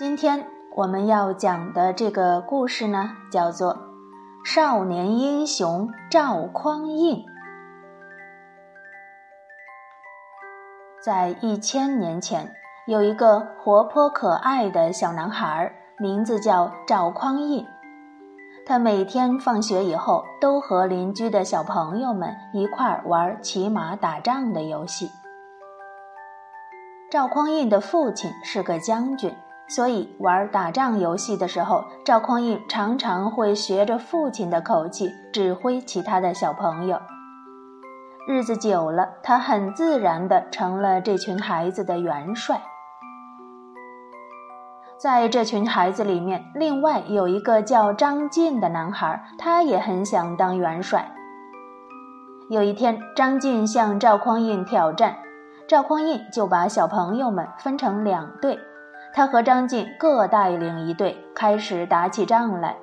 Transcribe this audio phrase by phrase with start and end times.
[0.00, 3.74] 今天我们要讲的这个故事呢，叫做
[4.50, 7.16] 《少年英雄赵匡胤》。
[11.04, 12.50] 在一千年前，
[12.86, 17.66] 有一个活泼可爱的小男孩，名字叫赵匡胤。
[18.64, 25.10] 他每天放学以后，都和邻居的小朋友们一块儿玩骑马打仗的游戏。
[27.10, 29.36] 赵匡胤的父亲是个将军。
[29.74, 37.00] 所以玩打仗游戏的时候，赵匡胤常常会学着父亲的口气指挥其他的小朋友。
[38.26, 42.60] 日子久了，他很自然的成了这群孩子的元帅。
[44.98, 51.12] 在这群孩子里面，另外有一个叫张晋的男孩，他也很想当元帅。
[52.50, 55.16] 有一天，张晋向赵匡胤挑战，
[55.68, 58.58] 赵匡胤就把小朋友们分成两队。
[59.12, 62.76] 他和张晋各带领一队，开始打起仗来，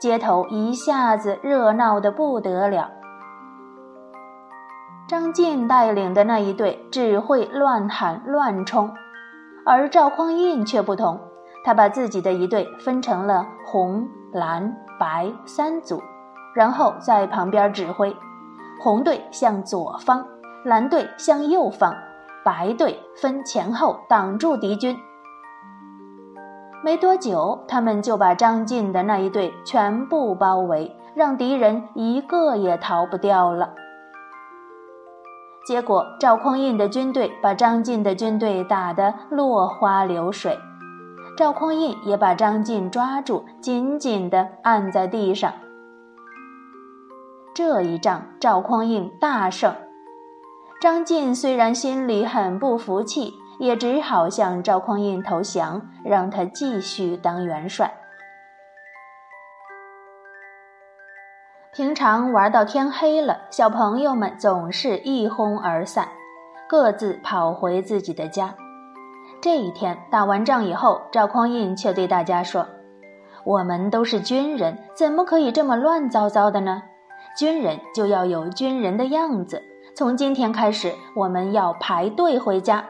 [0.00, 2.90] 街头一下子热闹的不得了。
[5.08, 8.92] 张晋带领的那一队只会乱喊乱冲，
[9.64, 11.18] 而赵匡胤却不同，
[11.64, 16.02] 他把自己的一队分成了红、蓝、白三组，
[16.54, 18.14] 然后在旁边指挥：
[18.82, 20.26] 红队向左方，
[20.64, 21.94] 蓝队向右方，
[22.44, 24.98] 白队分前后挡住敌军。
[26.82, 33.74] 没多久，他们就把张晋的那一队全部包围，让敌人一个也逃不掉了。
[35.66, 40.56] 结果，赵匡胤的军队把张晋的军队打得落花流水，
[41.36, 45.52] 赵匡胤也把张晋抓住，紧紧地按在地上。
[47.54, 49.74] 这一仗，赵匡胤大胜。
[50.80, 53.34] 张晋虽然心里很不服气。
[53.58, 57.92] 也只好向赵匡胤投降，让他继续当元帅。
[61.72, 66.08] 平常玩到天黑了，小朋友们总是一哄而散，
[66.68, 68.54] 各自跑回自己的家。
[69.40, 72.66] 这一天打完仗以后，赵匡胤却对大家说
[73.44, 76.82] ：“我们都是军人，怎么可以这么乱糟糟的呢？
[77.36, 79.62] 军人就要有军人的样子。
[79.94, 82.84] 从今天开始，我们要排队回家。”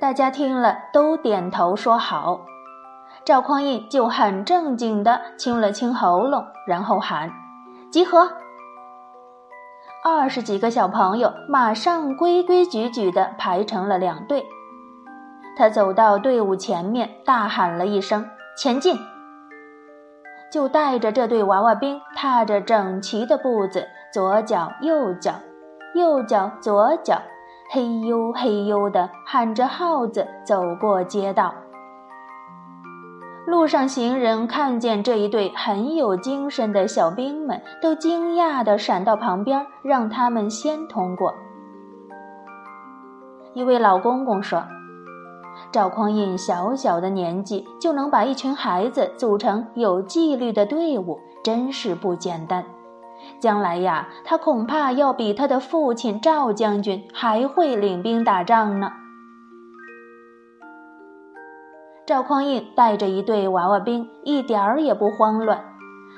[0.00, 2.42] 大家听了都点头说好，
[3.24, 7.32] 赵匡胤就很正经地清了清喉咙，然后喊
[7.90, 8.30] ：“集合！”
[10.04, 14.46] 二十几个小朋友马上规规矩矩地排成了两队。
[15.56, 18.24] 他走到队伍前面，大喊了一声
[18.56, 18.96] ：“前进！”
[20.52, 25.32] 就带着这队娃娃兵，踏着整齐的步子，左脚右脚，
[25.96, 27.20] 右脚左脚。
[27.70, 31.54] 嘿呦嘿呦的喊着号子走过街道，
[33.46, 41.34] 路上行人看见这一队很有精神的小兵们，都惊讶地闪到旁边，让他们先通过。
[43.52, 44.64] 一位老公公说
[45.70, 52.64] ：“赵匡胤小小的年纪就能把一群孩子组成有纪律的队伍，真是不简单。”
[53.40, 58.90] 将来呀，他恐怕要比他的父亲赵将军还会领兵打仗呢。
[62.06, 65.62] 赵匡胤带着一队娃娃兵，一点儿也不慌乱。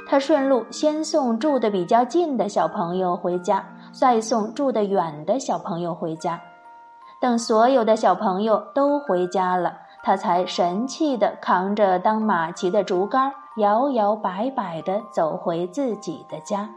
[0.07, 6.41] 他顺路先送住的比较近的小朋友回家，再送住的远的小朋友回家。
[7.21, 16.69] 等所有的小朋友都回家了，他才神气地扛着当马骑的竹竿，摇摇摆摆地走回自己的家。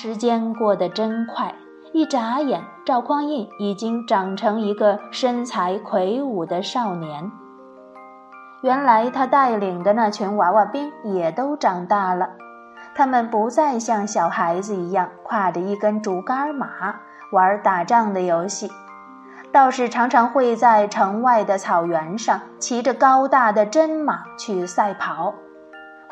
[0.00, 1.52] 时间过得真快，
[1.92, 7.28] 一眨眼，赵匡胤已经长成一个身材魁梧的少年。
[8.62, 12.30] 原来他带领的那群娃娃兵也都长大了，
[12.94, 16.94] 他们不再像小孩子一样挎着一根竹竿马
[17.32, 18.70] 玩打仗的游戏，
[19.50, 25.34] 倒是常常会在城外的草原上骑着高大的真马去赛跑，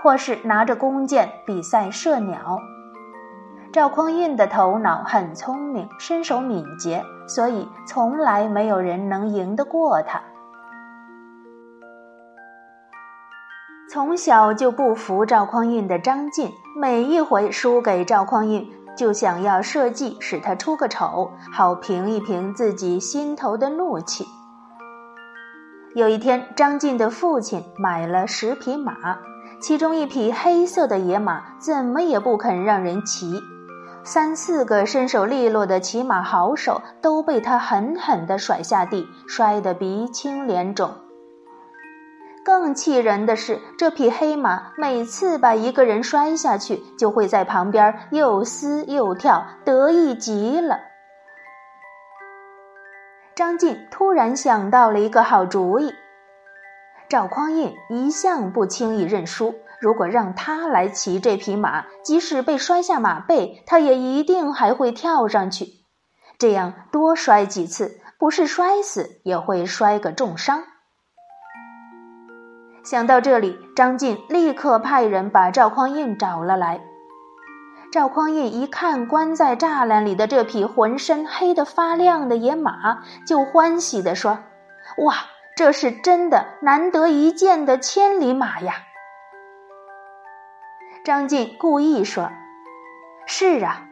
[0.03, 2.59] 或是拿着弓箭比赛射鸟。
[3.77, 10.23] 赵匡胤的头脑很聪明，身手敏捷，所以从来没有人能赢得过他。
[13.93, 16.51] 从小就不服赵匡胤的张晋，
[16.81, 24.25] 每一回输给赵匡胤，就想要设计使他出个丑，好平一平自己心头的怒气。
[25.95, 29.19] 有一天，张晋的父亲买了十匹马，
[29.61, 33.39] 其中一匹黑色的野马怎么也不肯让人骑。
[34.07, 40.95] 三四个身手利落的骑马好手都被他狠狠地甩下地，摔得鼻青脸肿。
[42.45, 50.79] 更气人的是，这匹黑马每次把一个人摔下去，就会在旁边又撕又跳，得意极了。
[53.35, 55.93] 张晋突然想到了一个好主意。
[57.09, 65.67] 赵匡胤一向不轻易认输，如果让他来骑这匹马，即使被摔下马背，他也一定还会跳上去。
[66.39, 70.65] 这样多摔几次，不是摔死，也会摔个重伤。
[72.85, 76.81] 想到这里，张晋立刻派人把赵匡胤找了来。
[77.93, 84.39] 赵匡胤一看关在栅栏里的这匹浑身黑得发亮的野马，就欢喜地说
[85.05, 85.15] ：“哇！”
[85.57, 88.75] 这是真的难得一见的千里马呀！
[91.07, 92.33] 张晋故意说
[93.29, 93.87] ：“是啊，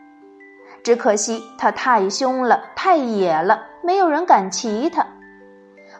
[0.82, 5.06] 只可惜它太凶了，太野了，没有人敢骑它。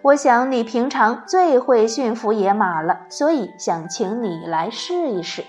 [0.03, 5.45] 我想你平常最会驯服野马了，所以想请你来试一试。”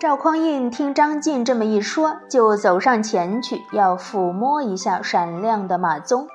[0.00, 6.26] 赵匡胤听张晋这么一说，就走上前去要抚摸一下闪亮的马鬃。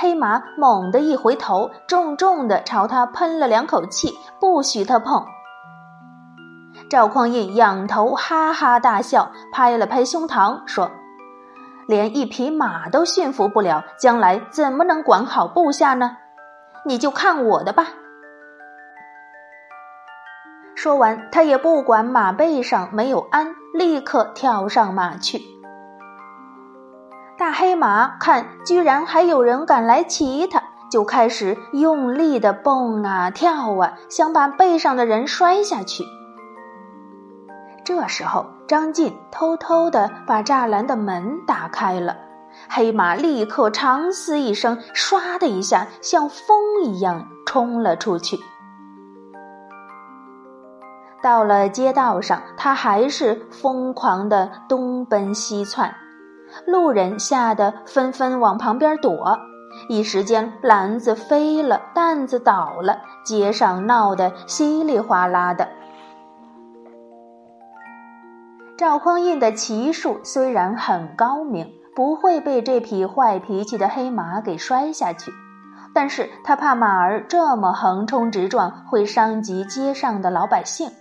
[0.00, 5.26] 黑马猛地一回头，重重地朝他喷了两口气，不许他碰。
[6.88, 10.92] 赵匡胤仰头哈哈大笑，拍了拍胸膛说
[11.88, 16.16] ：“连一匹马都驯服不了，将来怎么能管好部下呢？
[16.84, 17.88] 你就看我的吧！”
[20.76, 25.57] 说完，他也不管马背上没有鞍，立刻跳上马去。
[27.48, 36.04] 大黑马看，居然还有人敢来骑它，就开始用力的蹦啊跳啊，想把背上的人摔下去。
[37.86, 42.18] 这时候，张晋偷偷的把栅栏的门打开了，
[42.68, 48.38] 黑马立刻长嘶一声，唰的一下，像风一样冲了出去。
[51.22, 55.94] 到了街道上，他还是疯狂的东奔西窜。
[56.66, 59.38] 路人吓得纷纷往旁边躲，
[59.88, 65.68] 一时间篮子飞了，担子倒了，街上闹得稀里哗啦的。
[68.76, 75.32] 赵匡胤的骑术虽然很高明，不会被这匹坏脾气的黑马给摔下去，
[75.92, 80.92] 但是他怕马儿这么横冲直撞会伤及街上的老百姓，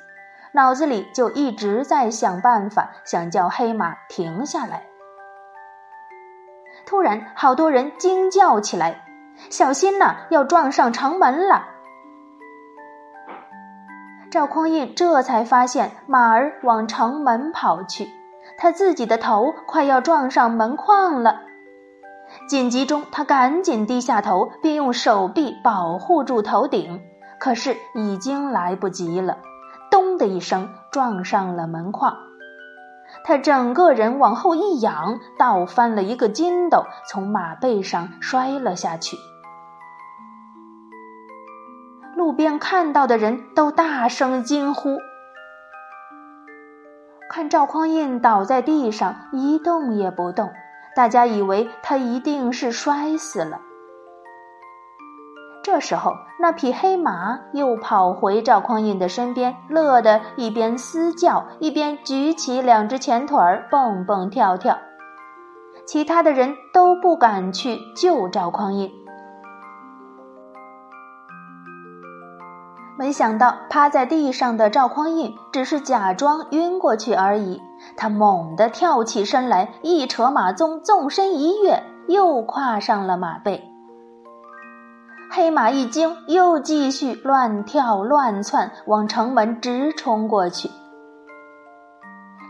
[0.54, 4.88] 脑子里就一直在想办法，想叫黑马停下来。
[6.88, 9.04] 突然，好多人惊叫起来
[9.52, 11.66] ：“小心呐，要撞上城门了！”
[14.32, 18.08] 赵匡胤这才发现马儿往城门跑去，
[18.58, 21.42] 他自己的头快要撞上门框了。
[22.48, 27.02] 紧急中，他赶紧低下头，并用手臂保护住头顶，
[27.40, 29.38] 可是已经来不及了，
[29.92, 32.18] 咚的一声撞上了门框。
[33.24, 39.18] 他整个人往后一仰，倒翻了一个筋斗，从马背上摔了下去。
[42.16, 44.98] 路边看到的人都大声惊呼。
[47.30, 50.50] 看赵匡胤倒在地上一动也不动，
[50.96, 53.60] 大家以为他一定是摔死了。
[55.68, 64.78] 这时候，那匹黑马又跑回赵匡胤的身边，乐得一边嘶叫，一边举起两只前腿儿蹦蹦跳跳。
[65.86, 68.90] 其他的人都不敢去救赵匡胤。
[72.98, 77.62] 没想到，趴在地上的赵匡胤只是假装晕过去而已。
[77.98, 83.74] 他猛地跳起身来，一扯马鬃，纵身一跃，又跨上了马背。
[85.30, 90.72] 黑马一惊，又继续乱跳乱窜，往城门直冲过去。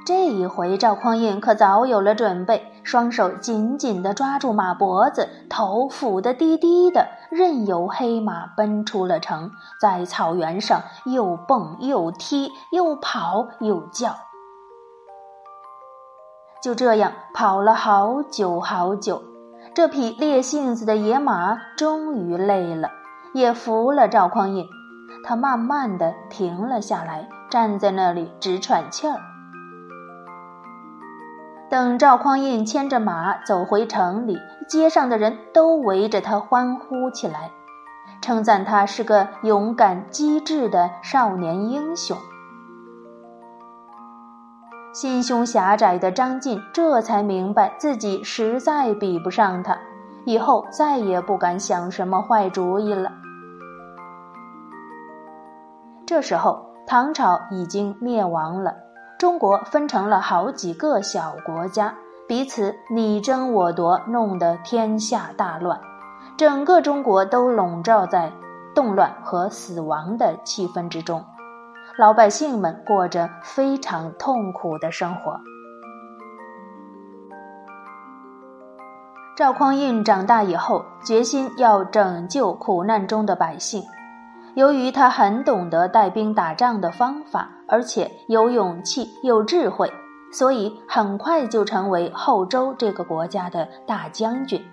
[0.05, 14.15] 这一回，赵匡胤可早有了准备，双手紧紧地抓住马脖子，头俯得低低的，任由黑马奔出了城，在草原上又蹦又踢，又跑又叫。
[16.61, 19.21] 就这样跑了好久好久。
[19.77, 22.89] 这匹烈性子的野马终于累了，
[23.31, 24.67] 也服了赵匡胤。
[25.23, 29.19] 他慢慢的停了下来，站在那里直喘气儿。
[31.69, 37.51] 等赵匡胤牵着马走回城里，街上的人都围着他欢呼起来，
[38.19, 42.17] 称赞他是个勇敢机智的少年英雄。
[44.99, 49.77] 心胸狭窄的张晋这才明白自己实在比不上他，
[50.25, 53.11] 以后再也不敢想什么坏主意了。
[56.07, 58.73] 这时候，唐朝已经灭亡了，
[59.19, 61.93] 中国分成了好几个小国家，
[62.27, 65.79] 彼此你争我夺，弄得天下大乱，
[66.35, 68.31] 整个中国都笼罩在
[68.73, 71.23] 动乱和死亡的气氛之中。
[71.99, 75.35] 老百姓们过着非常痛苦的生活。
[79.35, 83.81] 赵匡胤长大以后，决心要拯救苦难中的百姓。
[84.53, 89.91] 由于他很懂得带兵打仗的方法，而且有勇气、有智慧，
[90.31, 94.63] 所以很快就成为后周这个国家的大将军。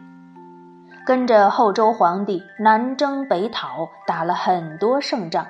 [1.06, 5.46] 跟着后周皇帝南征北讨，打了很多胜仗。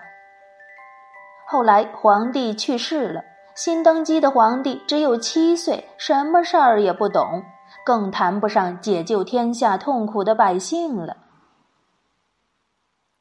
[1.54, 3.22] 后来皇帝去世了，
[3.54, 7.44] 新登基的皇帝只有七岁，什么事儿也不懂，
[7.86, 11.16] 更谈不上解救天下痛苦的百姓了。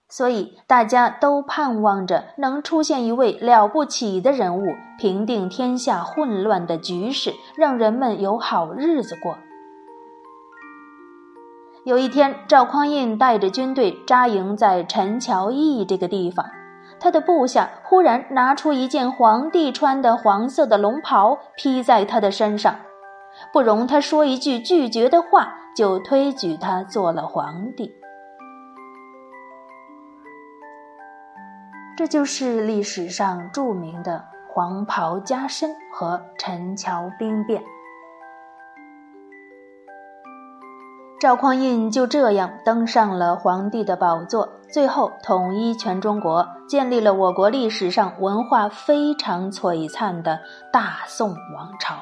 [0.10, 9.38] 所以大家都盼望着能出现一位了不起的人物，平定天下混乱的局势，让人们有好日子过。
[11.86, 16.44] 有一天，赵匡胤带着军队扎营在陈桥驿这个地方。
[17.04, 22.78] 他的部下忽然拿出一件皇帝穿的黄色的龙袍披在他的身上，
[23.52, 27.94] 不容他说一句拒绝的话，就推举他做了皇帝。
[31.98, 37.62] 这就是历史上著名的黄袍加身和陈桥兵变。
[41.20, 50.40] 赵匡胤就这样登上了皇帝的宝座，最后统一全中国，建立了我国历史上文化非常璀璨的
[50.72, 51.94] 大宋王朝。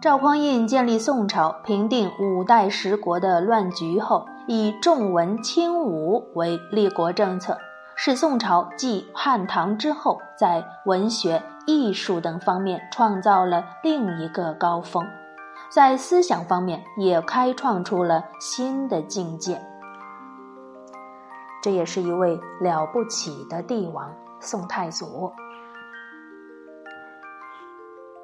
[0.00, 7.58] 赵匡胤建立宋朝，平定五代十国的乱局后，以重文轻武为立国政策，
[7.94, 15.06] 使宋朝继汉唐之后，在文学、艺术等方面创造了另一个高峰。
[15.70, 19.60] 在思想方面也开创出了新的境界，
[21.62, 25.32] 这也是一位了不起的帝王——宋太祖。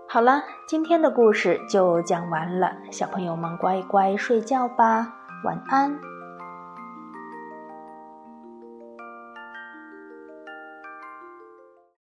[0.08, 5.14] 好了，今天的故事就讲完了，小朋友们乖乖睡觉吧，
[5.44, 6.07] 晚安。